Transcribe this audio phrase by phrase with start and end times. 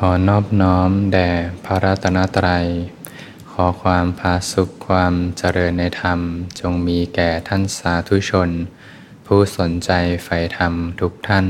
[0.00, 1.30] ขอนอบน้อมแด่
[1.64, 2.66] พระรัตนตรัย
[3.50, 6.20] ขอความพาสุขความเจริญในธรรม
[6.60, 8.50] จงมีแก่ท่านสาธุชน
[9.26, 9.90] ผู้สนใจ
[10.24, 11.46] ใฝ่ธรรมทุกท่าน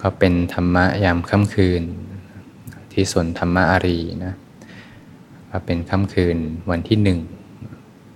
[0.00, 1.82] ก็เป็นธรรมะยามค่ำคืน
[2.92, 4.34] ที่สวนธรรมะอารีนะ
[5.50, 6.38] ก็เป็นค่ำคืน
[6.70, 7.18] วันที่หนึ่ง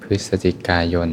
[0.02, 1.10] พฤศจิกายน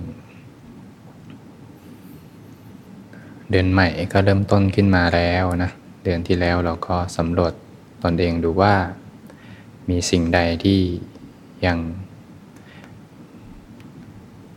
[3.51, 5.71] เดือนใหม่ก็เริ่มต้นขึ้นมาแล้วนะ
[6.05, 7.53] เดือนที่แล้วเราก็สำรวจ
[8.03, 8.75] ตนเองดูว่า
[9.89, 10.81] มีสิ่งใดที่
[11.67, 11.79] ยัง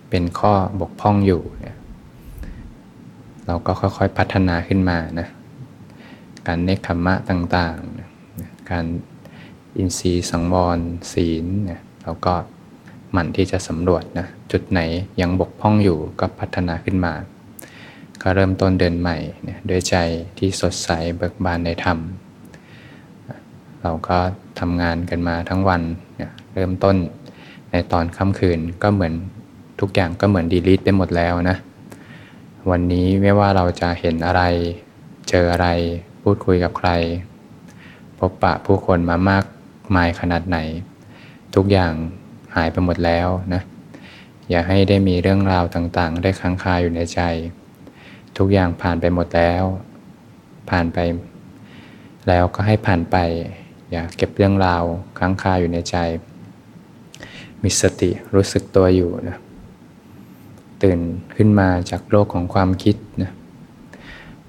[0.10, 1.78] เป็นข้อบกพร่องอยู่เนี่ย
[3.46, 5.28] เราก็ค่อยๆพัฒนาขึ้นมานะ
[6.48, 8.86] การเนคขมะต่างๆ การ
[9.78, 10.80] อินทรีย์สังวร
[11.14, 12.34] ศีลเนี่ยเราก็
[13.12, 14.80] หมั่นที่จะสำรวจนะจุดไหน
[15.22, 17.14] ยังบกพร่องอยู่ก็พัฒนาขึ้นมา
[18.22, 19.96] ก็เริ่มต้นเดินใหม่เนี่ยด้วยใจ
[20.38, 21.98] ที่สดใสเบิกบานในธรรม
[23.82, 24.18] เราก็
[24.60, 25.82] ทำงานกันมาทั้งวัน
[26.18, 26.96] เนี่ยเริ่มต้น
[27.72, 29.14] ในตอนค่ำคืนก็เหมือน
[29.80, 31.58] ทุกอย่างก็เหมือนดีลิทไปหมดแล้วนะ
[32.70, 34.44] วันนี้ไม่ว่าเราจะเห็นอะไร
[35.30, 35.68] เจออะไร
[36.22, 36.90] พูดคุยกับใคร
[38.20, 39.44] พบปะผู้คนมามาก
[39.96, 40.58] มายขนาดไหน
[41.56, 41.94] ทุกอย่าง
[42.56, 43.62] หายไปหมดแล้วนะ
[44.50, 47.22] อย่าให้ได้มีเรื่องราวต่างๆ ได้ค้างคาอยู่ในใจ
[48.38, 49.64] ทุกอย่างผ่านไปหมดแล้ว
[50.70, 51.00] ผ่านไป
[52.28, 53.18] แล้วก็ให้ผ่านไป
[53.92, 54.84] อย่าเก็บเรื่องราว
[55.20, 55.96] ค้างคาอยู่ในใจ
[57.64, 59.38] มีสติรู้สึกตัวอยู่นะ
[60.84, 61.00] ตื่น
[61.36, 63.32] ขึ้นมาจากโลกของความคิดนะ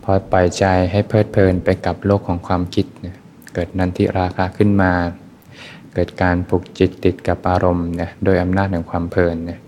[0.02, 3.16] พอปล่อยใจให้เพลิดเพลินไปกับโลกของความคิดนะ
[3.54, 4.92] เกิดนันทิราคะขึ้นมา
[5.94, 9.60] เกิดการผูกจิตติดกับอารมณ์นะโดยอำนาจแห่งความเพลินนะ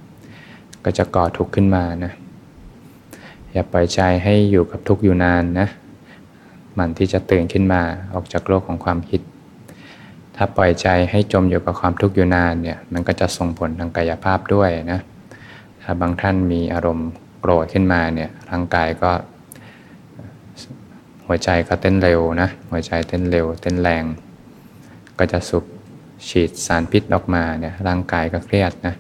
[0.85, 2.13] ก็จะก่อทุกข์ขึ้นมานะ
[3.53, 5.69] อย่าปล่อยใจให้อยู่กับทุกข์อยู่นานนะ
[6.79, 7.83] มันที่จะตื่นขึ้นมา
[8.15, 9.21] ออกจากโลกของความคิด
[10.37, 15.01] ถ้าปล่อยใจให้จมอยู่กับความทุกข์อยู่นานเนี่ยมันก็จะส่งผลทางกายภาพด้วยนะ
[15.83, 17.11] ถ้าบางท่านมีอารมณ์
[17.41, 19.11] โกรธขึ้นมาเนี่ยร่างกายก็
[21.27, 24.05] หัวใจก็เต้นเร็วนะหัวใจเต้นเร็ว เต้นแรง
[25.19, 25.65] ก็จะสูบ
[26.29, 28.95] ฉีดสารพิษออกมาเนี่ยร่างกายก็เครียดนะ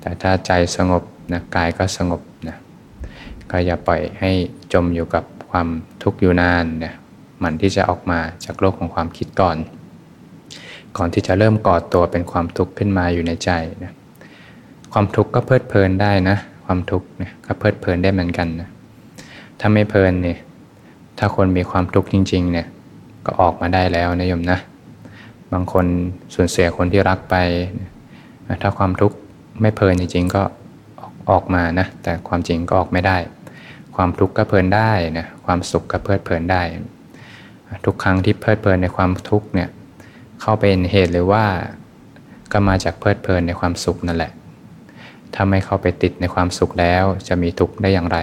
[0.00, 2.56] แต่ถ้าใจสงบนะกายก็สงบนะ
[3.50, 4.30] ก็อย่าปล่อยให้
[4.72, 5.68] จมอยู่กับความ
[6.02, 6.94] ทุกข์อยู่นานเนี่ย
[7.42, 9.56] มันที่จะออกมาจากโลกของความคิดก่อน
[10.96, 13.50] ก่อนที่จะเริ่มก่อตัวเป็นความทุกข์ขึ้นมาอยู่ในใจ
[13.84, 13.92] นะ
[14.92, 18.68] ความทุกข์ก็เพลิดเพลินได้นะ ความทุกข์เนี่ยก็เพลิดเพลินได้เหมือนกันนะ
[19.60, 20.38] ถ้าไม่เพลินเนี่ย
[21.18, 22.66] ถ้าคนมีความทุกข์จริงๆเนี่ย
[23.26, 24.58] ก็ออกมาได้แล้วนะโยมนะ
[25.52, 25.86] บางคน
[26.34, 27.36] สูญเสียคนที่รักไป
[28.62, 29.16] ถ้าความทุกข์
[29.60, 30.42] ไม่เพลินจริงๆก็
[31.30, 33.16] ออกมานะ แต่ความจริงก็ออกไม่ได้
[33.96, 36.62] ความทุกข์ก็เพลินได้นะ ความสุขก็เพลิดเพลินได้
[37.84, 39.68] ทุกครั้งที่เพลิดเพลินในความทุกข์เนี่ย
[40.40, 41.44] เข้าเป็นเหตุหรือว่า
[42.52, 44.32] ก็มาจากเพลิดเพลินในความสุขนั่นแหละ
[45.34, 48.18] ถ้าไม่เข้าไปติดในความสุขแล้วจะมีทุกข์ได้อย่างไร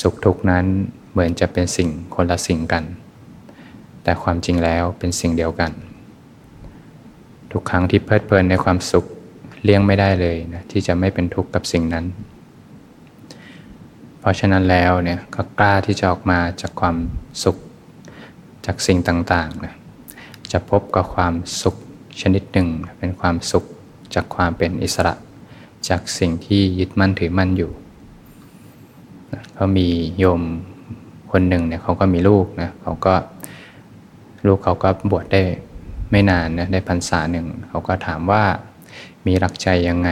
[0.00, 0.64] สุขทุกข์นั้น
[1.12, 2.84] เหมือนจะเป็นสิ่งคนละสิ่งกัน
[4.02, 5.72] แต่ความจริงแล้วเป็นสิ่งเดียวกัน
[7.52, 9.04] ทุกครั้งที่เพลิดเพลินในความสุข
[9.62, 12.04] เลี่ยงไม่ได้เลยนะที่จะไม่เป็นทุกข์กับสิ่งนั้น
[14.20, 16.96] เพราะฉะนั้นแล้วเนี่ยก็กล้าที่จะออกมาจากความ
[17.44, 17.56] สุข
[18.66, 19.74] จากสิ่งต่างๆนะ
[20.52, 21.76] จะพบกับความสุข
[22.20, 23.64] ชนิดหนึ่ง เป็นความสุข
[24.14, 25.14] จากความเป็นอิสระ
[25.88, 27.70] จากสิ่งที่ยึดมั่นถือมั่นอยู่
[29.54, 29.88] เขามี
[30.18, 30.42] โยม
[31.30, 33.14] คนหนึ่งเนี่ยเขาก็มีลูกนะเขาก็
[34.46, 35.42] ลูกเขาก็บวชได้
[36.10, 38.44] ไม่นานนะได้พรรษาหนึ่งเขาก็ถามว่า
[39.26, 40.10] มีรักใจยังไง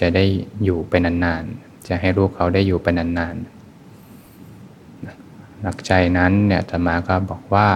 [0.00, 0.24] จะได้
[0.64, 3.58] อยู่ไปนานๆ จะให้ลูกเขาได้อยู่ไปนานๆ
[5.66, 7.68] รักใจนั้นเนี่ยธรรมาก็บอกว่า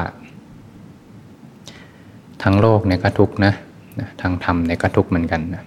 [2.43, 3.53] ทั้งโลกเนี่ยก็ทุกนะ
[4.21, 5.63] ทางธรรมเนี่ยก็ทุกเหมือนกันนะ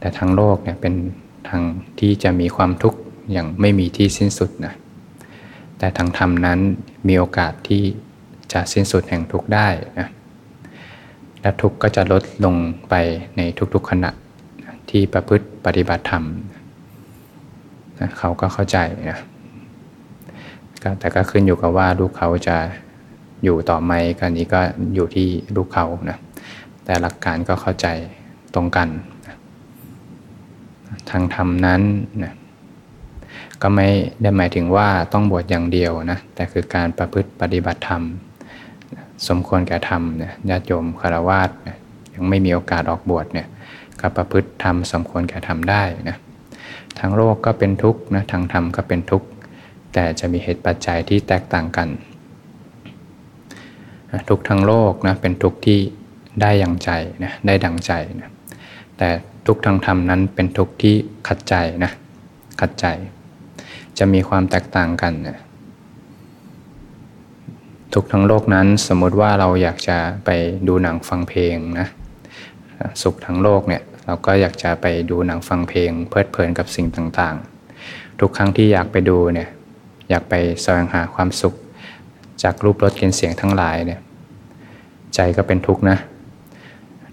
[0.00, 0.94] แต่ทางโลกเนี่ยเป็น
[1.48, 1.62] ทาง
[1.98, 2.98] ที่จะมีความทุกข์
[3.32, 4.74] อย่างไม่มีที่สิ้นสุดนะ
[5.78, 6.58] แต่ทางธรรมนั้น
[7.08, 7.82] มีโอกาสที่
[8.52, 10.08] จะสิ้นสุดแห่งทุกข์ได้นะ
[11.48, 12.54] และทุกข์ก็จะลดลง
[12.90, 12.94] ไป
[13.36, 13.40] ใน
[13.74, 14.10] ทุกๆขณะ
[14.90, 16.24] ที่ประพฤติปฏิบัติธรรม
[18.00, 18.78] นะเขาก็เข้าใจ
[19.10, 19.20] นะ
[20.98, 22.56] แต่ก็ขึ้นอยู่กับว่าลูกเขาจะ
[23.44, 24.60] อยู่ต่อไหมกันนี้ก็
[24.94, 26.18] อยู่ที่ลูกเขานะ
[26.84, 27.86] แต่หลักการก็เข้าใจ
[28.54, 28.88] ตรงกัน
[29.26, 29.36] นะ
[31.10, 31.82] ทางธรรมนั้น
[32.22, 32.32] นะ
[33.62, 33.88] ก็ไม่
[34.22, 38.04] ได้หมายถึงว่าต้องบวชอย่างเดียวนะแต่คือการประพฤติปฏิบัติธรรม
[39.26, 41.40] สมควรแก่ธรรมเนี่ยญาติโยมคารวะ
[42.14, 43.46] ยังไม่มีโอกาสออกบวชเนี่ย
[44.00, 46.16] ก็ประพฤติธรรมสมควรแก่ธรรมได้นะ
[46.98, 49.28] ทางโลกก็เป็นทุกข์นะทางธรรมก็เป็นทุกข์
[49.92, 51.88] แต่จะมีเหตุปัจจัยที่แตกต่างกัน
[54.28, 55.78] ทุกทางโลกนะเป็นทุกข์ที่
[56.40, 56.90] ได้อย่างใจ
[57.24, 58.30] นะได้ดังใจนะ
[58.98, 59.08] แต่
[59.46, 60.94] ทุกทางธรรมนั้นเป็นทุกข์ที่
[61.28, 61.54] ขัดใจ
[61.84, 61.92] นะ
[62.60, 62.86] ขัดใจ
[63.98, 65.38] จะมีความแตกต่างกันนะ
[67.94, 70.30] ทุกทั้งโลกนั้นสมมุติว่าเราอยากจะไป
[70.68, 71.88] ดูหนังฟังเพลงนะ
[73.02, 79.48] สุขทั้งโลกเนี่ยเราก็อยากจะไปดูหนังฟังเพลง เพลิดเพลินกับสิ่งต่างๆ ทุกครั้งที่อยากไปดูเนี่ย
[80.10, 81.54] อยากไปแสวงหาความสุข
[82.42, 84.00] จากรูปรสกลิ่นเสียงทั้งหลายเนี่ย
[85.14, 85.98] ใจก็เป็นทุกข์นะ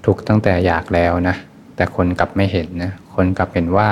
[0.06, 1.36] ทุกข์ตั้งแต่อยากแล้วนะ
[1.76, 3.90] แต่คนกลับไม่เห็นนะคนกลับเห็นว่า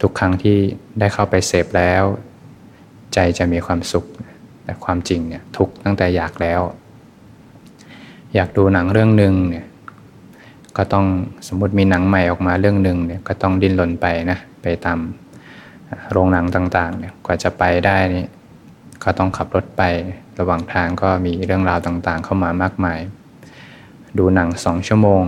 [0.00, 0.56] ทุกครั้งที่
[0.98, 2.04] ได้เข้าไปเสพแล้ว
[3.14, 4.04] ใจจะมีความสุข
[4.70, 6.60] แต่ความจริงเนี่ยทุกตั้งแต่อยากแล้ว
[8.34, 9.66] อยากดูหนังเรื่องหนึ่งเนี่ย
[10.76, 11.06] ก็ต้อง
[11.48, 14.98] สมมติมีหนังใหม่ออกมาเรื่องหนึ่งเนี่ยก็ต้องดิ้นรนไปนะไปตาม
[16.10, 18.26] โรงหนังต่างๆเนี่ยกว่าจะไปได้นี่
[19.02, 19.82] ก็ต้องขับรถไป
[20.38, 23.00] ระหว่างทางก็มีเรื่องราวต่างๆ เข้ามามากมาย
[24.18, 25.22] ดูหนังสองชั่วโมง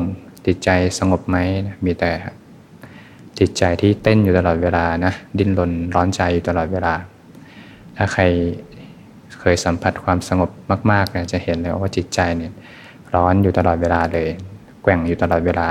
[0.47, 0.69] จิตใจ
[0.99, 1.37] สงบไหม
[1.85, 2.13] มีแต่
[3.39, 6.95] จิตใจที่เต้นอยู่ตลอดเวลานะดิ้นรนร้อนใจอยู่ตลอดเวลา
[7.97, 8.23] ถ้าใคร
[9.43, 10.51] เคยสัมผัสความสงบ
[10.93, 12.53] มากๆเนี่ยจะเห็นเลยว่าจิตใจเนี่ย
[13.15, 14.29] ร้อนอยู่ตลอดเวลาเลย
[14.83, 15.69] แกว่งอยู่ตลอดเวลา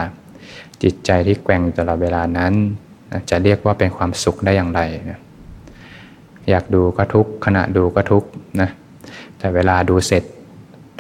[0.84, 2.54] จิตใจที่แกว่งอยู่ตลอดเวลานั้น
[3.30, 5.20] จะเรียกว่าเป็นความสุขได้อย่างไรนะ
[6.50, 8.24] อยากดูก็ทุกขณะดูก็ทุก
[8.62, 8.70] นะ
[9.38, 10.24] แต่เวลาดูเสร็จ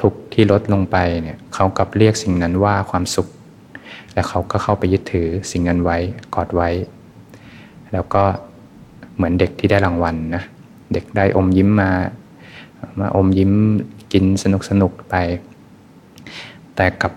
[0.01, 3.27] ทุกที่ลดลงไปเนี่ยเขากับเรียกสิ่งนั้นว่าความสุข
[4.13, 5.97] และเขาก็เข้าไปยึดถือสิ่งนั้นไว้
[6.35, 6.69] กอดไว้
[7.93, 8.23] แล้วก็
[9.15, 10.43] เหมือนเด็กที่ได้รางวัลนะ
[10.93, 11.89] เด็กได้อมยิ้มมา
[12.99, 13.51] มาอมยิ้ม
[14.13, 15.15] กินสนุกสนุกไป
[16.75, 17.13] แต่กับ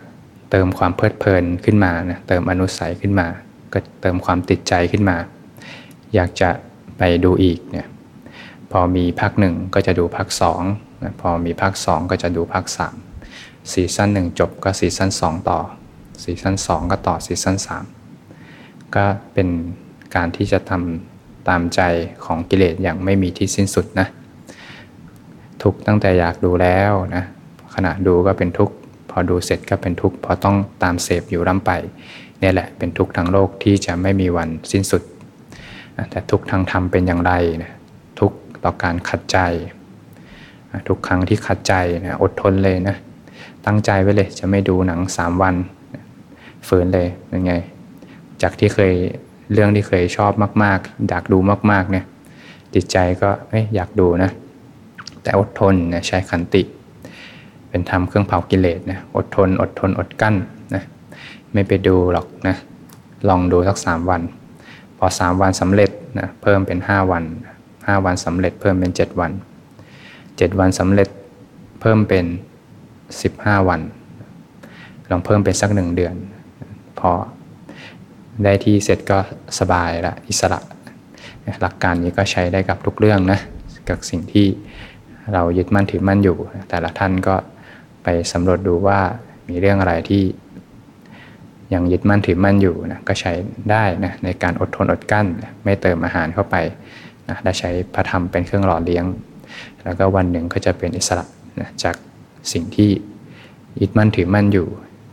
[0.50, 3.26] เติมความเพลิดเพลินขึ้นมานะเติมอนุสัยขึ้นมา
[3.72, 5.16] ก็เติมความติดใจขึ้นมา
[6.14, 6.50] อยากจะ
[6.98, 7.86] ไปดูอีกเนี่ย
[8.70, 10.62] พอมีภาคหนึ่งก็จะดูภาคสอง
[11.20, 12.94] พอมีภาคสองก็จะดูภาคสาม
[13.72, 15.58] season หนึ่งจบก็ season สองต่อ
[16.22, 17.84] season สองก็ต่อ season สาม
[18.94, 19.48] ก็เป็น
[20.14, 21.80] การที่จะทำตามใจ
[22.24, 24.08] ของกิเลสอย่างไม่มีที่สิ้นสุดนะ
[25.64, 27.24] ทุกตั้งแต่อยากดูแล้วนะ
[27.74, 28.74] ขณะดูก็เป็นทุกข์
[29.10, 31.70] พอดูเสร็จก็เป็นทุกข์พอต้องตามเสพอยู่ร่ำไป
[32.42, 35.02] นี่แหละเป็นทุกข์ทางโลกที่จะไม่มีวันสิ้นสุด
[36.10, 37.32] แต่ทุกข์ทางธรรมเป็นอย่างไร
[37.62, 37.72] นะ
[38.20, 39.38] ทุกข์ต่อการขัดใจ
[40.88, 41.74] ทุกครั้งที่ขัดใจ
[42.06, 42.96] นะอดทนเลยนะ
[43.66, 45.54] ตั้งใจไว้เลยจะไม่ดูหนังสามวัน
[46.68, 47.54] ฝืนเลยเป็นไง
[48.42, 48.92] จากที่เคย
[49.52, 50.32] เรื่องที่เคยชอบ
[50.64, 51.38] มาก ๆ อยากดู
[51.70, 52.04] มากๆเนี่ย
[52.74, 53.30] จิตใจก็
[53.74, 54.30] อยากดูนะ
[55.24, 56.62] แต่อดทนนะใช้ขันติ
[57.68, 60.34] เป็นธรรมเครื่องเผากิเลสนะอดทน อดทนอดกั้น
[60.74, 60.82] นะ
[61.52, 62.56] ไม่ไปดูหรอกนะ
[63.28, 64.22] ลองดูสักสามวัน
[64.98, 67.24] พอสามวันสำเร็จนะเพิ่มเป็นห้าวัน
[67.86, 69.32] ห้าวันสำเร็จเพิ่มเป็นเจ็ดวัน
[70.38, 71.08] เจ็ดวันสำเร็จ
[71.80, 72.24] เพิ่มเป็น
[73.22, 73.80] สิบห้าวัน
[75.10, 76.14] ลองเพิ่มเป็นสักหนึ่งเดือน
[76.98, 77.10] พอ
[78.44, 79.18] ได้ที่เสร็จก็
[79.58, 80.60] สบายละอิสระ
[81.62, 83.38] หลักการนี้ก็ใช้ได้กับทุกเรื่องนะ
[83.88, 84.46] กับสิ่งที่
[85.32, 86.36] เรายึดมั่นถือมั่นอยู่
[86.70, 87.34] แต่ละท่านก็
[88.02, 89.00] ไปสำรวจดูว่า
[89.48, 90.22] มีเรื่องอะไรที่
[91.74, 93.32] ยังยึดมั่นถือมั่นอยู่นะก็ใช้
[93.70, 95.26] ได้นะในการอดทนอดกั้น
[95.64, 96.56] ไม่เติมอาหารเข้าไป
[97.28, 99.04] นะและใช้พระธรรมเป็นเครื่องหล่อเลี้ยง
[99.84, 101.24] แล้วก็วันหนึ่งก็จะเป็นอิสระ
[101.60, 101.96] นะจาก
[102.52, 102.90] สิ่งที่
[103.80, 104.66] ยึดมั่นถือมั่นอยู่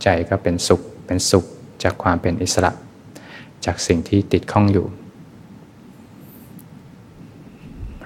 [0.04, 1.46] ใจก็เป็นสุขเป็นสุข
[1.84, 2.72] จากความเป็นอิสระ
[3.66, 4.86] จากสิ่งที่ติดข้องอยู่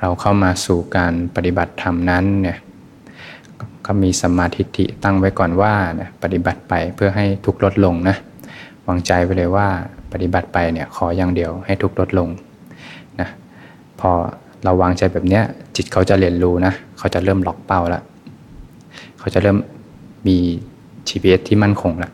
[0.06, 2.58] เราเข้ามาสู่การปฏิบัติธรรมนั้นเนี่ย
[3.86, 8.16] ก็มีสมาธิิตั้งไว้ก่อนว่านะปฏิบัติไปเพื่อให้ทุกลดลงนะ
[8.88, 9.68] วางใจไปเลยว่า
[10.12, 12.30] ปฏิบัติไปเนี่ยขออย่างเดียวให้ทุกลดลง
[13.20, 13.30] นะ
[14.00, 14.12] พอ
[14.64, 15.44] เราวางใจแบบเนี้ย
[15.76, 18.04] จิตเขาจะเรียนรู้นะเขาจะเริ่มล็อกเป้าแล้ว
[19.20, 19.58] เขาจะเริ่ม
[20.28, 20.38] มี
[21.08, 22.12] GPS ที่มั่นคงล้ว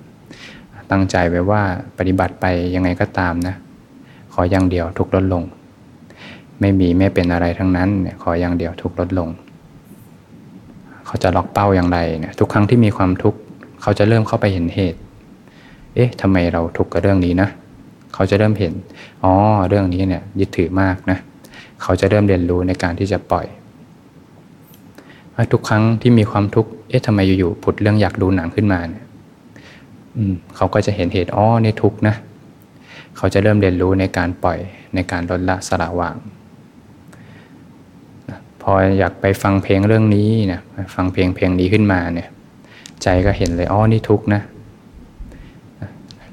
[0.92, 1.62] ตั้งใจไว้ว่า
[1.98, 2.46] ปฏิบัติไป
[2.76, 3.56] ยังไงก็ตามนะ
[4.34, 5.46] ขออย่างเดียวทุกลดลง
[6.62, 9.30] ไม่มีไม่เป็นอะไรทั้งนั้นเนี่ยขออย่างเดียวทุกลดลง
[11.06, 13.40] เขาจะล็อกเป้าอย่างไรเนี่ยทุกครั้งที่มีความทุกข์
[13.82, 15.00] เขาจะเริ่มเข้าไปเห็นเหตุ
[15.96, 17.50] เอ๊ะทำไมเราทุกข์กับเรื่องนี้นะ
[18.14, 18.74] เขาจะเริ่มเห็น
[19.24, 19.34] อ๋อ
[19.68, 21.18] เรื่องนี้เนี่ยยึดถือมากนะ
[21.82, 23.46] เขาจะเริ่มเรียนรู้ในการที่จะปล่อย
[25.54, 29.06] ทุกครั้งที่มีความทุกข์เอ๊ะทำไมอยู่ๆผุดเรื่องอยากดูหนังขึ้นมาเนี่ย
[30.56, 32.16] เขาก็จะเห็นเหตุอ๋อนี่ทุกข์นะ
[33.18, 34.60] เขาจะเริ่มเรียนรู้ในการปล่อย
[34.96, 36.16] ในการลดละสละวาง
[38.62, 40.62] พออยากไปฟังเพลงเรื่องนี้นะ
[40.96, 42.30] ฟังเพลงเพลงนี้ขึ้นมาเนี่ย
[43.04, 44.42] ใจก็เห็นเลยอ๋อนี่ทุกข์นะ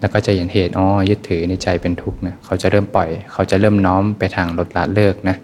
[0.00, 5.36] แล้วก็จะเห็นเหตุอ๋อยึดถือในใจเป็นทุกข์นะเขาจะเริ่มปล่อย เขาจะเริ่มน้อมไปทางลดละเลิกนะ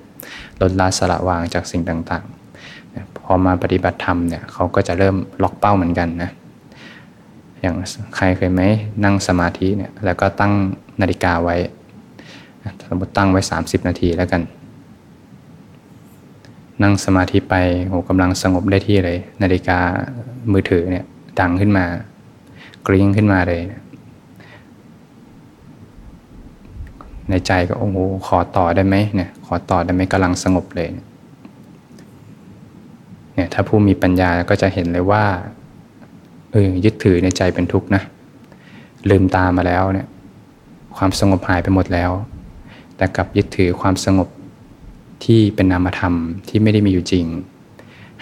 [0.60, 6.30] ลดละสละวางจากสิ่งต่างๆ พอมาปฏิบัติธรรมเนี่ยเขาก็จะเริ่มล็อกเป้าเหมือนกันนะ
[7.60, 7.74] อย่าง
[8.16, 8.62] ใครเคยไหม
[9.04, 10.52] นั่งสมาธิเนี่ยแล้วก็ตั้ง
[11.00, 11.56] นาฬิกาไว้
[12.88, 14.42] สมมติตั้งไว้ 30 นาทีแล้วกัน
[16.82, 17.54] นั่งสมาธิไป
[17.88, 19.78] โหกำลังสงบได้ที่เลย นาฬิกา
[20.52, 21.04] มือถือเนี่ย
[21.40, 21.84] ดังขึ้นมา
[22.86, 23.60] กริ้งขึ้นมาเลย
[27.28, 30.88] ในใจก็โอ้โหขอต่อได้ไหมเนี่ยขอต่อได้ไหมกำลังสงบเลย
[33.34, 35.24] เนี่ยถ้าผู้มีปัญญาก็จะเห็นเลยว่า
[36.52, 38.02] เออยึดถือในใจเป็นทุกข์นะ
[39.10, 40.06] ลืมตามาแล้วเนี่ย
[40.96, 42.10] ความสงบหายไปหมดแล้ว
[42.96, 44.28] แต่กับยึดถือความสงบ
[45.24, 46.14] ที่เป็นนามธรรม
[46.48, 47.26] ที่ไม่ได้มีอยู่จริง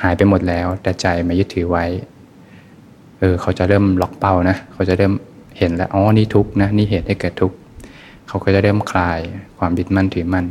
[0.02, 1.84] หายไปหมดแล้ว แต่ใจมายึดถือไว้
[3.18, 5.12] เออเขาจะเริ่มล็อกเป้านะ เขาจะเริ่ม
[5.58, 7.52] เห็นแล้วอ๋อนี่ทุกนะนี่เหตุให้เกิดทุก
[8.28, 9.18] เขาก็จะเริ่มคลาย
[9.58, 10.46] ความยึดมั่นถือมั่น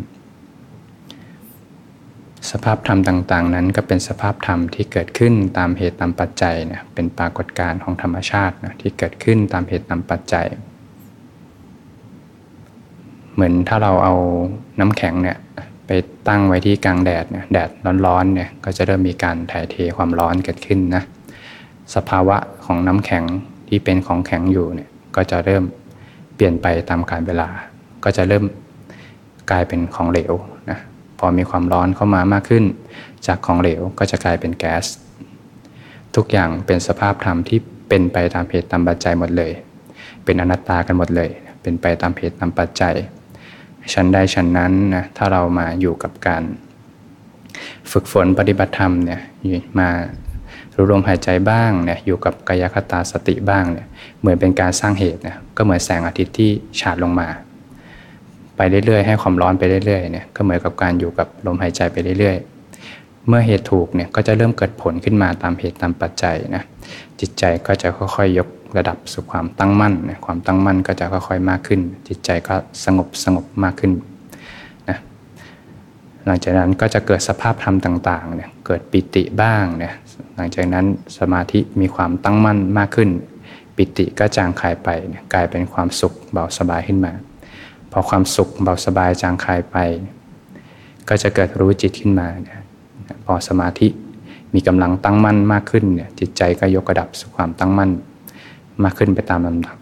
[2.51, 10.47] สภาพธรรมต่าง ๆ นั้นก็เป็นสภาพธรรมที่เกิดขึ้นตามเหตุตามปัจจัยเนี่ยเป็นปรากฏการณ์ของธรรมชาตินะที่เกิดขึ้นตามเหตุตามปัจจัย
[13.33, 14.13] เหมือนถ้าเราเอา
[14.79, 15.37] น้ำแข็งเนี่ย
[15.87, 15.91] ไป
[16.27, 17.69] ตั้งไว้ที่กลางแดดเนี่ยแดด
[18.05, 21.03] ร้อนๆเนี่ยก็จะเริ่มมีการถ่ายเทความร้อนเกิดขึ้นนะ
[21.95, 23.23] สภาวะของน้ำแข็ง
[23.67, 25.63] ที่เป็นของแข็งอยู่เนี่ยก็จะเริ่ม
[26.35, 27.47] เปลี่ยนไปตามกาลเวลา
[28.03, 28.43] ก็จะเริ่ม
[29.51, 30.33] กลายเป็นของเหลว
[30.69, 30.79] นะ
[31.19, 32.63] พอมีความร้อนเข้ามามากขึ้น
[33.27, 34.85] จากของเหลวก็จะกลายเป็นแก๊ส
[36.15, 37.59] ทุกอย่างเป็นสภาพธรรมที่
[37.89, 39.51] เป็นไปตามเหตุตามปัจจัยหมดเลย
[40.25, 41.29] เป็นอนัตตากันหมดเลย
[41.61, 42.95] เป็นไปตามเหตุตามปัจจัย
[43.93, 46.43] ชั้นใดชั้นนั้นนะถ้าเรามาอยู่กับการ
[47.91, 49.21] ฝึกฝนปฏิบัติธรรมเนี่ย
[49.79, 49.89] มา
[50.75, 53.87] รู้ลมหายใจบ้างเนี่ยอยู่กับกายคตาสติบ้างเนี่ย
[54.19, 57.27] เหมือนเป็นการสร้างเหตุนะก็เหมือนแสงอาทิตย์ที่ฉาดลงมา
[58.57, 62.50] ไปเรื่อยๆให้ความร้อนไปเรื่อยๆเนี่ยก็เหมือนกับการอยู่กับลมหายใจไปเรื่อยๆ
[63.27, 66.63] เมื่อเหตุถูกเนี่ยก็จะเริ่มเกิดผลขึ้นมาตามเหตุตามปัจจัยนะ
[67.19, 73.91] จิตใจก็จะค่อยๆ ยกระดับสู่ความตั้งมั่นนะความตั้งมั่นก็จะค่อยๆมากขึ้น จิตใจก็สงบสงบมากขึ้น
[74.89, 74.97] นะ
[76.25, 79.93] หลังจากนั้นก็จะเกิดสภาพธรรมต่างๆเนี่ยเกิดปิติบ้างเนี่ย
[80.35, 80.85] หลังจากนั้น
[81.17, 83.09] สมาธิมีความตั้งมั่นมากขึ้น
[83.75, 84.89] ปิติก็จางคายไป
[85.33, 87.13] กลายเป็นความสุขเบาสบายขึ้นมา
[87.91, 89.77] พอความสุขเบาสบายจางคายไป
[91.09, 92.27] ก็จะเกิดรู้จิตขึ้นมา
[93.25, 93.87] พอสมาธิ
[94.53, 97.91] มีกำลังตั้งมั่นมากขึ้นเนี่ยจิตใจก็ยกระดับสู่ความตั้งมั่น
[98.83, 99.75] มากขึ้นไปตามลำดับ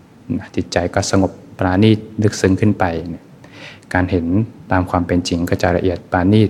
[0.56, 2.86] จิตใจก็สงบปราณีตลึกซึ้งขึ้นไป
[3.94, 4.26] การเห็น
[4.72, 6.50] ตามความเป็นจริงก็จะละเอียดปราณีต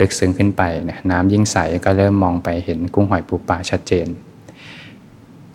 [0.00, 0.62] ลึกซึ้งขึ้นไป
[1.10, 4.08] น้ำยิ่งใสก็เริ่มมองไปเห็นกุ้งหอยปูปลาชัดเจน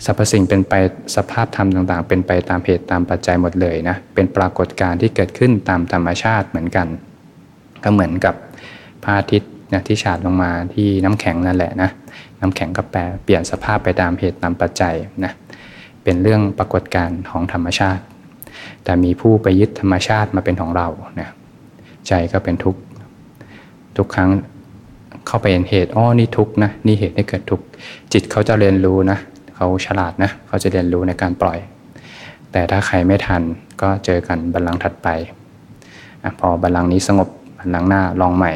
[0.06, 0.74] สรรพสิ่งเป็นไป
[1.16, 6.88] สภาพธรรมต่างๆ เป็นไปตามเหตุตามปัจจัยหมดเลยนะเป็นปรากฏการณ์ที่เกิดขึ้นตามธรรมชาติเหมือนกัน
[7.84, 8.36] ก็เหมือนกับ
[9.04, 11.90] พระอาทิตย์ นะที่ฉาดลงมาที่น้ำแข็งนั่นแหละนะ
[12.40, 15.32] น้ำแข็งก็แปลเปลี่ยนสภาพไปตามเหตุตามปัจจัยนะ
[16.04, 18.04] เป็นเรื่องปรากฏการณ์ของธรรมชาติ
[18.84, 20.88] แต่มีผู้ไปยึดธรรมชาติมาเป็นของเรา
[21.20, 21.32] นี่ย
[22.08, 22.82] ใจก็เป็นทุกข์
[23.98, 24.30] ทุกครั้ง
[25.28, 27.66] เข้าไปเห็นเหตุอ๋อนี่ทุกข์นะนี่เหตุให้เกิดทุกข์
[28.14, 29.18] จิตเขาจะเรียนรู้นะ
[29.56, 31.58] เขาฉลาดนะเขาจะเรียนรู้ในการปล่อย
[32.52, 33.42] แต่ถ้าใครไม่ทัน
[33.82, 35.08] ก็เจอกันบัลลังก์ถัดไป
[36.24, 38.52] อพอบัลลังก์นี้สงบบัลลังก์หน้าลองใหม่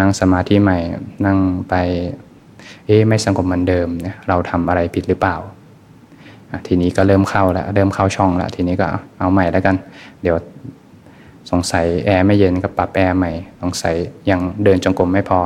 [0.00, 0.78] นั่งสมาธิใหม่
[1.26, 1.74] นั่งไป
[2.86, 5.36] เอ๊ไม่สงบเหมือนเดิมเนี่ยเราทำอะไรผิดหรือเปล่า
[6.66, 8.86] ทีนี้ก็เริ่มเข้าแล้วเริ่มเข้าช่องแล้วทีนี้ก็
[9.18, 9.76] เอาใหม่แล้วกัน
[10.22, 10.36] เดี๋ยว
[11.50, 13.30] สงสัยแอร์ไม่เย็นก็ปรับแอร์ใหม่
[13.62, 13.94] สงสัย
[14.30, 15.38] ยังเดินจงกรมไม่พอ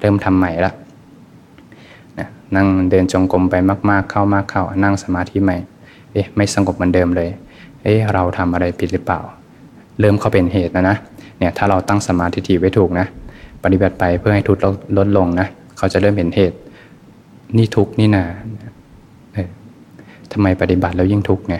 [0.00, 0.72] เริ่มทำใหม่ละ
[2.18, 3.54] นะนั่งเดินจงกรมไป
[3.90, 5.56] มาก ๆ เข้ามากเข้า นั่งสมาธิใหม่
[6.12, 7.28] เอ๊ะไม่สงบเหมือนเดิมเลย
[7.82, 9.20] เอ๊ะเราทำอะไรผิดหรือเปล่า
[10.00, 10.96] เริ่มเข้าเป็นเหตุนะนะ
[11.38, 13.06] เนี่ยถ้าเราตั้งสมาธิไว้ถูกนะ
[13.64, 14.60] ปฏิบัติไปเพื่อให้ทุกข์
[14.98, 16.58] ลดลงนะเขาจะเริ่มเห็นเหตุ
[17.56, 18.24] นี่ทุกข์นี่นา
[20.32, 21.56] ทำไมปฏิบัติแล้วยิ่งทุกข์ไง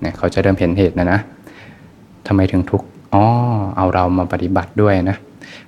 [0.00, 1.20] เนี่ยเขาจะเริ่มเห็นเหตุนะนะ
[2.26, 3.24] ทำไมถึงทุกข์อ๋อ
[3.76, 5.16] เอาเรามาปฏิบัติด้วยนะ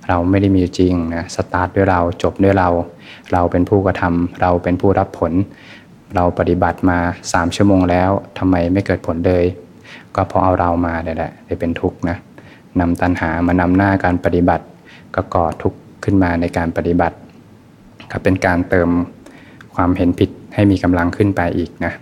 [0.07, 2.69] เราไม่ได้มีจริงนะสตาร์ทด้วยเราจบด้วยเรา
[3.33, 5.33] เราเป็นผู้กระทำเราเป็นผู้รับผล
[6.15, 6.97] เราปฏิบัติมา
[7.33, 9.43] สามชั่วโมงแล้วทำไมไม่เกิดผลเลย
[10.15, 12.17] ก็พอเอาเรามาเลยแหละเลยเป็นทุกข์นะ
[12.79, 14.63] นำตัณหามานำหน้าการปฏิบัติ
[15.15, 17.15] ก็ก่อทุกข์ขึ้นมาในการปฏิบัติ
[18.11, 18.89] ก็เป็นการเติม
[19.75, 21.93] ความเห็นผิดให้มีกำลังขึ้นไปอีกนะ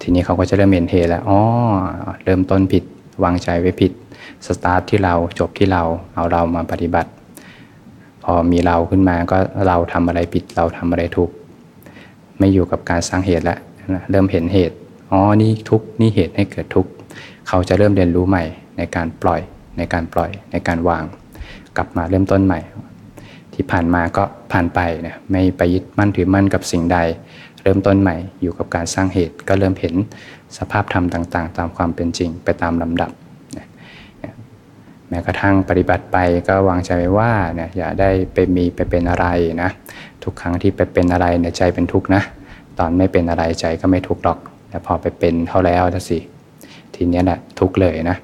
[0.00, 1.38] ทีนี้เขาก็จะเริ่มเห็นเหตุแล้วอ๋อ
[2.24, 2.84] เริ่มต้นผิด
[3.24, 3.92] วางใจไว้ผิด
[4.46, 5.82] สตาร์ทที่เราจบที่เรา
[6.14, 7.10] เอาเรามาปฏิบัติ
[8.24, 9.36] พอมีเราขึ้นมาก็
[9.66, 11.30] เราทำอะไรผิดเราทำอะไรถูก
[12.38, 13.58] ไม่อยู่กับการสร้างเหตุแล้ว
[14.10, 14.76] เริ่มเห็นเหตุ
[15.12, 16.86] อ๋อนี่ทุกนี่เหตุให้เกิดทุก
[17.48, 18.44] เขาจะเริ่มเรียนรู้ใหม่
[18.76, 19.40] ในการปล่อย
[19.78, 21.04] ในการปล่อยในการวาง
[21.76, 22.60] กลับมาเริ่มต้นใหม่
[23.54, 26.98] ที่ผ่านมาก็ผ่านไปนะไม่ไปยึดมั่นถือมั่นกับสิ่งใด
[27.62, 29.94] เริ่มต้นใหม่ อยู่กับการสร้างเหตุก็เริ่มเห็น
[30.58, 33.10] สภาพธรรมต่าง ๆ ตามความเป็นจริงไปตามลำดับ
[35.08, 36.16] แม้กระทั่งปฏิบัติไป
[36.48, 39.26] ก็วางใจไว้ว่าเนี่ยอย่าได้ไปมีไปเป็นอะไร
[39.62, 39.70] นะ
[40.24, 42.22] ทุกครั้งที่ไปเป็นอะไรเนี่ยใจเป็นทุกข์นะ
[42.78, 44.38] ตอนไม่เป็นอะไรใจก็ไม่ทุกข์หรอก
[44.68, 46.18] แต่พอไปเป็นเท่าแล้วทสิ
[46.94, 48.16] ทีนี้แหละทุกข์เลยนะ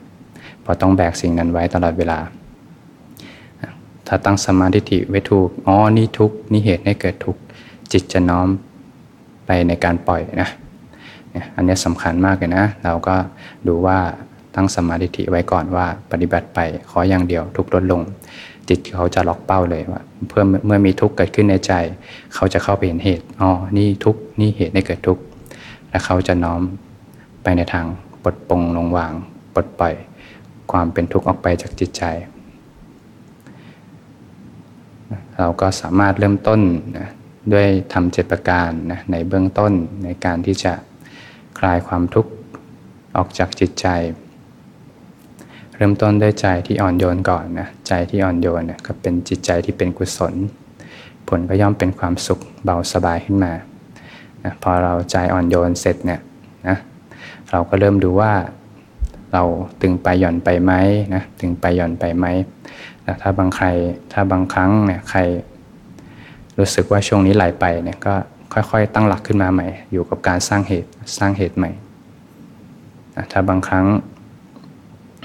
[0.65, 2.19] พอต้องแบกสิ่งนั้นไว้ตลอดเวลา
[4.09, 7.37] ถ้าตั้งสมาธิไว้ถูกอ๋อนี่ทุกนี่เหตุให้เกิดทุก
[7.93, 8.49] จิตจะน้อม
[9.47, 10.51] ไปในการปล่อยนะ
[11.57, 13.15] อันนี้สำคัญมากเลยนะ เราก็
[13.69, 13.99] ดูว่า
[14.55, 16.59] ตั้งสมาธิไว้ก่อนว่าปฏิบัติไป
[16.91, 18.01] ขออย่างเดียวทุกลดลง
[18.69, 21.73] จิตเขาจะล็อกเป้าเลยว่าเพื่อเมื่อมีทุกข์เกิดขึ้นในใจ
[22.35, 25.23] เขาจะเข้าไปเห็นเหตุอ๋อนี่ทุกข์นี่เหตุให้เกิดทุกข์
[25.91, 26.61] และเขาจะน้อม
[27.43, 27.87] ไปในทาง
[28.23, 29.13] ปลดปลงลงวาง
[29.55, 29.95] ปลดปล่อย
[30.73, 32.03] ความเป็นทุกข์ออกไปจากจิตใจ
[35.39, 36.61] เราก็สามารถเริ่มต้น
[36.99, 37.09] นะ
[37.53, 39.73] ด้วยทำเจ็ดประการนะในเบื้องต้น
[40.05, 40.73] ในการที่จะ
[41.59, 42.31] คลายความทุกข์
[43.17, 43.87] ออกจากจิตใจ
[45.77, 50.35] เริ่มต้นด้วยใจที่อ่อนโยนก่อนนะใจที่อ่อนโยนนะก็เป็นจิตใจที่เป็นกุศล
[51.29, 53.53] ผลก็ย่อมเป็นความสุขเบาสบายขึ้นมา
[54.45, 56.21] นะพอเราใจอ่อนโยนเสร็จเนี่ย
[56.69, 56.77] นะ
[57.51, 58.33] เราก็เริ่มดูว่า
[59.33, 59.43] เรา
[59.83, 60.73] ตึงไปหย่อนไปไหม
[61.15, 62.27] นะตึงไปหย่อนไปไหม
[63.23, 63.67] ถ้าบางใคร
[64.13, 65.21] ถ้าบางครั้งเนี่ยใคร
[66.59, 68.15] รู้สึกว่าช่วงนี้ไหลไปเนี่ยก็
[68.53, 71.71] ค่อยๆ ตั้งหลักขึ้นมาใหม่ อยู่กับการสร้างเหตุสร้างเหตุใหม่
[73.33, 73.87] ถ้าบางครั้ง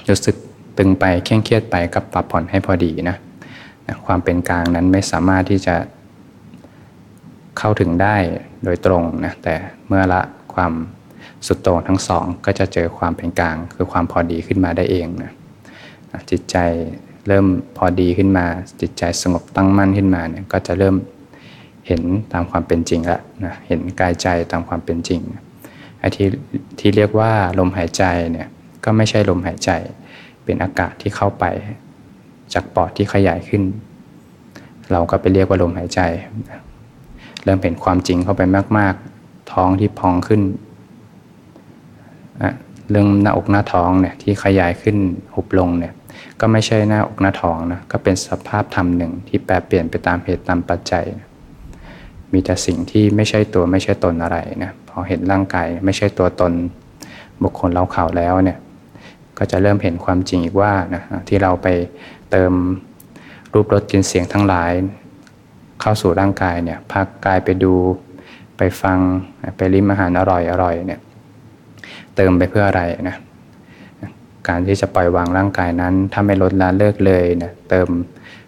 [0.08, 0.36] รู้สึก
[0.78, 3.16] ตึงไปเคร่งเครียดไปกับปรับผ่อนให้พอดีนะ
[4.06, 5.76] ความเป็นกลางนั้นไม่สามารถที่จะ
[7.58, 8.16] เข้าถึงได้
[8.64, 9.54] โดยตรงนะแต่
[9.86, 10.20] เมื่อละ
[10.54, 10.72] ความ
[11.46, 15.32] สุดโต่งทั้งสองก็จะเจอความเป็นกลาง คือความพอดีขึ้นมาได้เองนะ
[16.30, 16.56] จิตใจ
[17.28, 18.46] เริ่มพอดีขึ้นมา
[18.80, 20.96] จิตใจสงบตั้งมั่นขึ้นมาเนี่ยก็จะเริ่ม
[21.86, 25.20] เห็นตามความเป็นจริงล้วนะเห็นกายใจตามความเป็นจริง
[25.98, 26.28] ไอ้ที่
[26.78, 28.48] ที่เรียกว่าลมหายใจเนี่ย
[28.84, 29.70] ก็ไม่ใช่ลมหายใจ
[30.44, 31.44] เป็นอากาศที่เข้าไป
[32.54, 33.62] จากปอดที่ขยายขึ้น
[34.92, 36.00] เราก็ไปเรียกว่าลมหายใจ
[37.44, 38.42] เริ่มเห็นความจริงเข้าไป
[38.78, 40.42] มาก ๆ ท้องที่พองขึ้น
[42.90, 44.96] เรื่องหน้าอกหน้าท้องเนี่ยที่ขยายขึ้น
[45.34, 45.94] หุบลงเนี่ย
[46.40, 51.04] ก็ไม่ใช่หน้าอกหน้าท้องนะก็เป็นสภาพธรรมหนึ่งที่แปรเปลี่ยนไปตามเหตุตามปัจจัย
[52.32, 56.52] มีแต่สิ่งที่ไม่ใช่ตัวไม่ใช่ตนอะไรนะพอเห็นร่างกายไม่ใช่ตัวตน
[57.42, 58.58] บุคคลเราเข่าแล้วเนี่ย
[59.38, 61.68] ก็จะเริ่มเห็นความจริงอีกว่านะที่เราไป
[62.30, 62.52] เติม
[63.52, 64.72] รูปรสกลิ่นเสียงทั้งหลาย
[65.80, 67.74] เข้าสู่ร่างกายเนี่ยพักกายไปดู
[68.56, 68.98] ไปฟัง
[69.56, 71.00] ไปริมอาหารอร่อยอร่อยเนี่ย
[72.16, 73.16] เติมไปเพื่ออะไรนะ
[74.48, 77.88] การที่จะปล่อยวางร่างกายนั้น ถ้าไม่ลดละเลิกเลยเนะเติม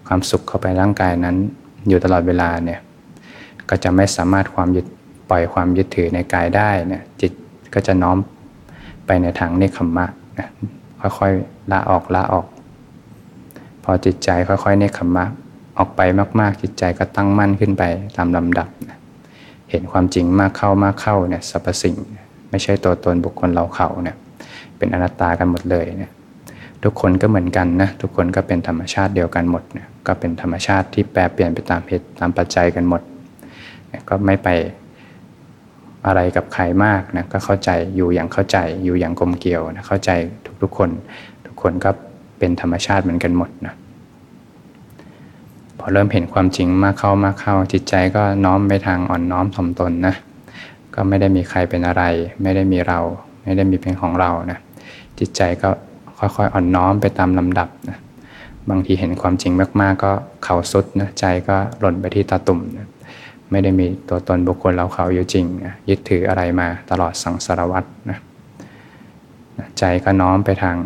[0.06, 1.36] ความสุขเข้าไปร่างกายนั้น
[1.88, 2.80] อยู่ตลอดเวลาเนี่ย
[3.68, 4.86] ก็จะไม่สามารถความยึด
[5.30, 7.32] ปล่อยความยึดถือในกายได้เนะจิต
[7.74, 8.18] ก็จะน้อม
[9.06, 10.06] ไปในทางเนคขมมะ
[10.38, 10.48] นะ
[11.18, 12.46] ค่อยๆละออกละออก
[13.84, 15.24] พอจิตใจค่อยๆเนคขมมะ
[15.78, 16.00] ออกไป
[16.40, 17.82] มาก ๆ จิตใจก็ตั้งมั่นขึ้นไป
[18.16, 18.98] ตามลำดับนะ
[19.70, 21.96] เห็นความจริงมากเข้ามากเข้าเนี่ยสรรพสิ่ง
[22.50, 24.16] ไม่ใช่ตัวตนบุคคลเราเขาเนี่ย
[24.78, 26.12] เป็นอนัตตากันหมดเลยเนี่ย
[26.84, 33.02] ทุกคนก็เหมือนกันนะทุกคนก็เป็นธรรมชาติเดียวกันหมดเนี่ยก็เป็นธรรมชาติที่แปรเปลี่ยนไปตามเหตุตามปัจจัยกันหมด
[34.08, 34.48] ก็ไม่ไป
[36.06, 40.10] อะไรกับใครมากนะก็เข้าใจอยู่อย่างเข้าใจอยู่อย่างกลมเกลียวนะเข้าใจ
[40.62, 40.90] ทุกๆคน
[41.46, 41.90] ทุกคนก็
[42.38, 43.74] เป็นธรรมชาติเหมือนกันหมดนะ
[45.78, 50.14] พอเริ่มเห็นความจริงมากเข้ามากเข้าจิตใจก็น้อมไปทางอ่อนน้อมถ่อมตนนะ
[50.94, 52.02] ก็ไม่ได้มีใครเป็นอะไร
[52.42, 53.00] ไม่ได้มีเรา
[53.42, 54.58] ไม่ได้มีเป็นของเรานะ
[55.20, 55.70] จิตใจก็
[56.18, 57.98] ค่อยๆอ่อนน้อมไปตามลำดับนะ
[58.70, 60.12] บางทีเห็นความจริงมาก ๆ ก็
[60.44, 62.88] เข่าสุดนะใจก็หล่นไปที่ตาตุ่มนะ
[63.50, 68.18] ไม่ได้มีตัวตนบุคคลเราเขาอยู่จริงนะยึดถืออะไรมาตลอดสังสารวัตรนะ
[69.78, 70.76] ใจก็น้อมไปทาง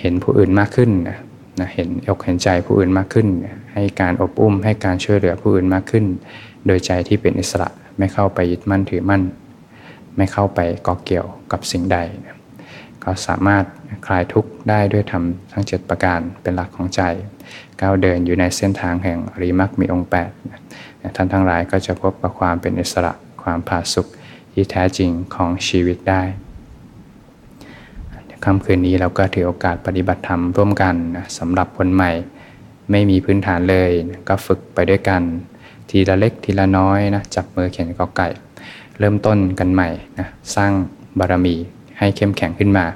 [0.00, 1.18] เห็นผู้อื่นมากขึ้นนะ
[1.60, 3.26] นะเห็นอกเห็นใจผู้อื่นมากขึ้น
[3.74, 6.04] ให้การอบอุ้มให้การช่วยเหลือผู้อื่นมากขึ้น
[6.66, 9.22] โดยใจที่เป็นอิสระไม่เข้าไปยึดมั่นถือมั่น
[10.18, 11.98] ไม่เข้าไปก่อเกี่ยวกับสิ่งใด
[13.04, 13.64] ก็สามารถ
[14.06, 17.02] คลายทุกข์ได้ด้วยธรรมทั้ง 7 ประการเป็นหลักของใจ
[17.80, 20.08] ก้าวเดินอยู่ในเส้นทางแห่งอริมักมีองค์
[20.58, 24.06] 8 ท่านทั้งหลายก็จะพบกับความเป็นอิสระความผาสุก
[24.52, 26.22] ที่แท้จริงของชีวิตได้
[28.44, 30.94] ค่ำคืนนี้เราก็ถือโอกาสปฏิบัติธรรมร่วมกัน
[31.38, 32.10] สำหรับคนใหม่
[32.90, 33.90] ไม่มีพื้นฐานเลย
[34.28, 35.22] ก็ฝึกไปด้วยกัน
[35.90, 38.28] ทีละเล็กทีละน้อยนะจับมือเขียนกอไก่
[38.98, 40.72] เริ่มต้นกันใหม่นะสร้าง
[41.18, 41.56] บารมี
[41.98, 42.86] ให้เข้มแข็งขึ้นมา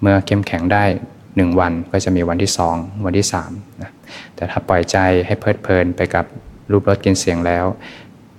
[0.00, 0.84] เมื่อเข้มแข็งได้
[1.22, 3.90] 1 วันก็จะมีวันที่ 2 วันที่3นะ
[4.34, 6.24] แต่ถ้าปล่อยใจให้เพลิดเพลินไปกับ
[6.70, 7.64] รูปรสกลิ่นเสียงแล้ว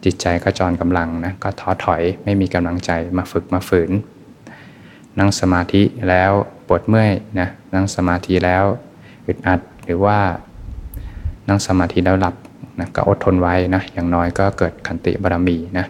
[0.04, 3.92] จิตใจก็จรกำลังนะก็ท้อถอยไม่มีกำลังใจมาฝึกมาฝืน
[5.20, 6.32] นั่งสมาธิแล้ว
[6.68, 8.64] ปวดเมื่อยนะนั่งสมาธิแล้ว
[9.28, 10.20] อึดอัดหรือว่า
[11.48, 12.36] นั่งสมาธิแล้วหลับ
[12.80, 15.86] นะก็อดทนไว้นะอย่างน้อยก็เกิดขันติบารมีนะ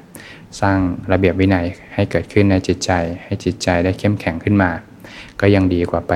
[0.61, 0.77] สร้าง
[1.11, 2.91] ระเบียบวินัยให้เกิดขึ้นในจิตใจ
[3.25, 4.71] ให้จิตใจได้เข้มแข็งขึ้นมา
[5.41, 6.13] ก็ยังดีกว่าไป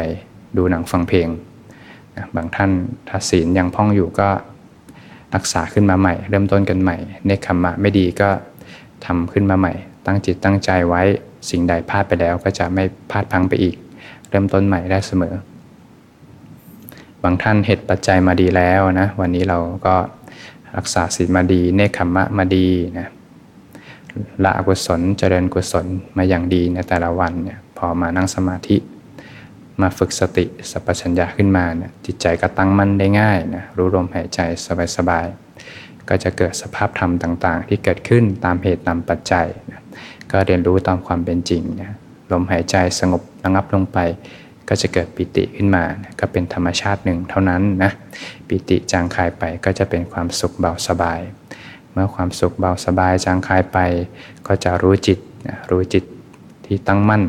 [0.57, 1.27] ดูหนังฟังเพลง
[2.35, 2.71] บางท่าน
[3.07, 4.29] ถ้าศีลยังพ่องอยู่ก็
[5.35, 8.29] รักษาขึ้นมาใหม่ เริ่มต้นกันใหม่เนคขมะไม่ดีก็
[9.05, 9.73] ทำขึ้นมาใหม่
[10.05, 11.01] ตั้งจิตตั้งใจไว้
[11.49, 13.75] สิ่งใดพลาดไปแล้วก็จะไม่พลาดพังไปอีก
[14.29, 15.33] เริ่มต้นใหม่ได้เสมอ
[17.23, 19.95] บางท่านเหตุปัจจัยมาดีแล้วนะวันนี้เราก็
[20.77, 22.67] รักษาศีลมาดี เนคขมะมาดี
[22.99, 23.07] นะ
[24.43, 25.85] ละอกุศลเจริญกุศล
[26.17, 28.77] มาอย่างดีในแต่ละวันเนี่ยพอมานั่งสมาธิ
[29.81, 34.39] มาฝึกสติสัพพัญญาขึ้นมาเนี่ยจิตใจก็ตั้งมั่นได้ง่ายนะรู้ลมหายใจ
[34.97, 39.81] สบายๆก็จะเกิดสภาพธรรมต่างๆ ที่เกิดขึ้นตามเหตุตามปัจจัยนะ
[40.31, 41.91] ก็เรียนรู้ตามความเป็นจริงนะ
[42.31, 43.99] ลมหายใจสงบระงับลงไป
[44.69, 47.91] ก็จะเกิดปิติขึ้นมานะก็เป็นธรรมชาติหนึ่งเท่านั้นนะ
[48.47, 51.19] ปิติจางคายไปก็จะเป็นความสุขเบาสบาย
[51.97, 53.77] มื่อความสุขเบาสบายจางคายไป
[54.47, 55.19] ก็จะรู้จิต
[55.69, 56.03] รู้จิต
[56.65, 57.23] ที่ตั้งมั่น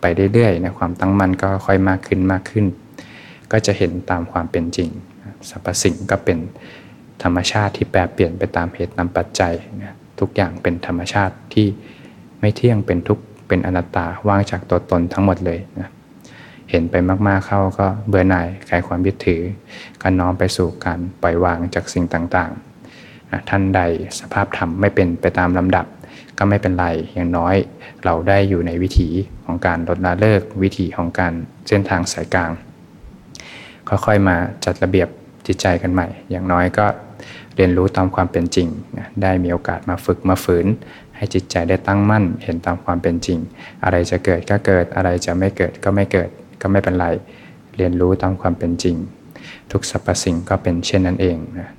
[0.00, 2.66] ไปเรื่อยๆนะความตั้งมั่นก็ค่อยมากขึ้นมากขึ้น
[3.52, 4.88] ก็จะเห็นตามความเป็นจริง
[5.48, 6.38] สรรพสิ่งก็เป็น
[7.22, 11.66] ธรรมชาติที่แปรเปลี่ยนไปตามเหตุตามปัจจัยนะทุกอย่างเป็นธรรมชาติที่
[12.40, 15.88] ไม่เที่ยงเป็นทุกข์เป็นอนัตตาว่างจากตัวตนทั้งหมดเลยนะ
[16.70, 16.94] เห็นไป
[17.26, 19.42] มากๆเข้าก็เบื่อหน่ายคลายความยึดถือ
[20.02, 22.69] การน้อมไปสู่การปล่อยวางจากสิ่งต่างๆ
[23.32, 23.80] นะท่านใด
[24.20, 25.86] สภาพธรรมไม่เป็นไปตามลำดับ
[26.38, 27.54] ก็ไม่เป็นไรอย่างน้อย
[28.04, 29.08] เราได้อยู่ในวิถี
[29.44, 31.32] ของการลดละเลิกวิถีของการ
[31.68, 32.50] เส้นทางสายกลาง
[33.88, 35.08] ค่อยๆมาจัดระเบียบ
[35.46, 36.86] จิตใจกันใหม่ อย่างน้อยก็
[37.56, 40.66] เรียนรู้ตามความเป็นจริงนะได้มีโอกาสมาฝึกมาฝืน
[41.16, 43.38] ให้จิตใจได้ตั้งมั่น เห็นตามความเป็นจริง
[43.84, 46.28] อะไรจะเกิดก็เกิดอะไรจะไม่เกิดก็ไม่เกิด
[46.62, 47.06] ก็ไม่เป็นไร
[47.76, 48.96] เรียนรู้ตามความเป็นจริง
[49.70, 51.70] ทุกสรรพสิ่งก็เป็นเช่นนั้นเองนะ